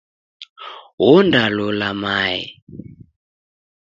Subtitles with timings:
[1.11, 2.39] Onda lola mae.